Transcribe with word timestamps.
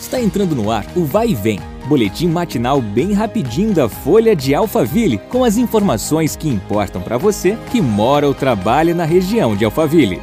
Está 0.00 0.20
entrando 0.20 0.54
no 0.54 0.70
ar 0.70 0.86
o 0.96 1.04
Vai 1.04 1.30
e 1.30 1.34
Vem, 1.34 1.60
boletim 1.86 2.28
matinal 2.28 2.80
bem 2.80 3.12
rapidinho 3.12 3.74
da 3.74 3.88
Folha 3.88 4.34
de 4.34 4.54
Alphaville, 4.54 5.18
com 5.28 5.42
as 5.42 5.56
informações 5.56 6.36
que 6.36 6.48
importam 6.48 7.02
para 7.02 7.18
você 7.18 7.58
que 7.70 7.80
mora 7.80 8.26
ou 8.26 8.32
trabalha 8.32 8.94
na 8.94 9.04
região 9.04 9.56
de 9.56 9.64
Alphaville. 9.64 10.22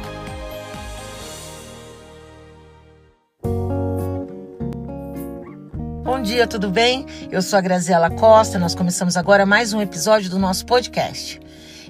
Bom 6.02 6.22
dia, 6.22 6.46
tudo 6.46 6.70
bem? 6.70 7.04
Eu 7.30 7.42
sou 7.42 7.58
a 7.58 7.62
Graziela 7.62 8.10
Costa. 8.10 8.58
Nós 8.58 8.74
começamos 8.74 9.16
agora 9.16 9.44
mais 9.44 9.72
um 9.72 9.82
episódio 9.82 10.30
do 10.30 10.38
nosso 10.38 10.64
podcast. 10.64 11.38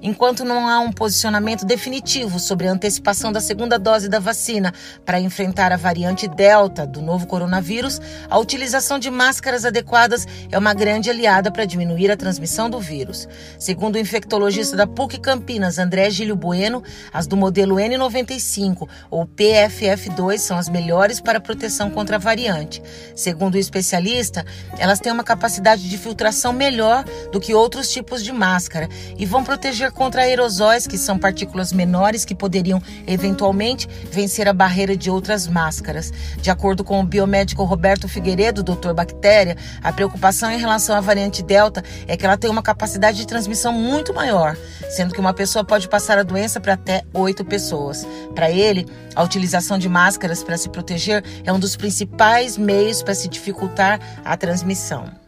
Enquanto 0.03 0.45
não 0.45 0.69
há 0.69 0.79
um 0.81 0.93
posicionamento 0.93 1.65
definitivo 1.65 2.39
sobre 2.39 2.69
a 2.69 2.73
antecipação 2.73 3.33
da 3.33 3.41
segunda 3.41 3.79
dose 3.79 4.09
da 4.09 4.19
vacina 4.19 4.73
para 5.05 5.21
enfrentar 5.21 5.73
a 5.73 5.77
variante 5.77 6.29
Delta 6.29 6.87
do 6.87 7.01
novo 7.01 7.27
coronavírus, 7.27 8.01
a 8.29 8.39
utilização 8.39 8.99
de 8.99 9.11
máscaras 9.11 9.65
adequadas 9.65 10.27
é 10.51 10.59
uma 10.59 10.75
grande 10.75 11.11
aliada 11.11 11.51
para 11.51 11.65
diminuir 11.65 12.11
a 12.11 12.17
transmissão 12.17 12.69
do 12.69 12.79
vírus. 12.79 13.29
Segundo 13.59 13.97
o 13.97 13.99
infectologista 13.99 14.77
da 14.77 14.87
PUC 14.87 15.19
Campinas, 15.19 15.79
André 15.79 16.11
Gílio 16.11 16.37
Bueno, 16.37 16.83
as 17.13 17.27
do 17.27 17.37
modelo 17.37 17.77
N95 17.77 18.89
ou 19.11 19.27
PFF2 19.27 20.39
são 20.39 20.59
as 20.59 20.69
melhores 20.69 21.21
para 21.21 21.41
proteção 21.41 21.91
contra 21.91 22.17
a 22.17 22.19
variante. 22.19 22.83
Segundo 23.15 23.55
o 23.55 23.59
especialista, 23.59 24.45
elas 24.79 25.01
têm 25.01 25.13
uma 25.13 25.25
capacidade 25.25 25.89
de 25.89 25.99
filtração 25.99 26.53
melhor 26.53 27.05
do 27.33 27.41
que 27.41 27.55
outros 27.55 27.91
tipos 27.91 28.23
de 28.23 28.33
máscara 28.33 28.89
e 29.19 29.25
vão 29.25 29.43
proteger 29.43 29.86
contra 29.91 30.23
aerosóis, 30.23 30.87
que 30.87 30.99
são 30.99 31.19
partículas 31.19 31.73
menores 31.73 32.25
que 32.25 32.35
poderiam 32.35 32.81
eventualmente 33.07 33.89
vencer 34.11 34.49
a 34.49 34.53
barreira 34.53 34.97
de 34.97 35.11
outras 35.11 35.47
máscaras. 35.47 36.13
De 36.41 36.51
acordo 36.51 36.85
com 36.85 37.01
o 37.01 37.05
biomédico 37.05 37.65
Roberto 37.65 38.09
Figueiredo, 38.09 38.63
doutor 38.63 38.95
Bactéria, 38.95 39.57
a 39.83 39.93
preocupação 39.93 40.51
em 40.51 40.59
relação 40.59 40.97
à 40.97 41.01
variante 41.01 41.43
Delta 41.43 41.83
é 42.07 42.17
que 42.17 42.25
ela 42.25 42.37
tem 42.37 42.51
uma 42.51 42.63
capacidade 42.63 43.19
de 43.19 43.27
transmissão 43.27 43.73
muito 43.73 44.15
maior, 44.15 44.57
sendo 44.91 45.13
que 45.13 45.21
uma 45.21 45.35
pessoa 45.35 45.65
pode 45.65 45.89
passar 45.89 46.19
a 46.19 46.23
doença 46.23 46.61
para 46.61 46.75
até 46.75 47.03
oito 47.13 47.45
pessoas. 47.45 48.07
Para 48.35 48.51
ele, 48.51 48.87
a 49.15 49.23
utilização 49.23 49.79
de 49.79 49.89
máscaras 49.89 50.43
para 50.43 50.57
se 50.57 50.69
proteger 50.69 51.25
é 51.45 51.53
um 51.53 51.59
dos 51.59 51.77
principais 51.77 52.57
meios 52.57 53.03
para 53.03 53.15
se 53.15 53.29
dificultar 53.29 54.01
a 54.25 54.37
transmissão. 54.37 55.26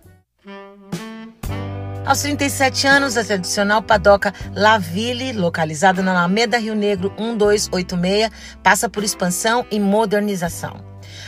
Aos 2.09 2.23
37 2.23 2.87
anos, 2.87 3.19
a 3.19 3.23
tradicional 3.23 3.83
padoca 3.83 4.33
La 4.55 4.79
Ville, 4.79 5.31
localizada 5.35 6.03
na 6.03 6.13
Alameda 6.13 6.57
Rio 6.57 6.75
Negro 6.75 7.13
1286, 7.19 8.31
passa 8.63 8.89
por 8.89 9.05
expansão 9.05 9.67
e 9.71 9.79
modernização. 9.79 10.83